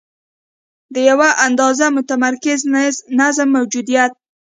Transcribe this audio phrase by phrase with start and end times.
[0.93, 2.59] د یوه اندازه متمرکز
[3.19, 4.11] نظم موجودیت.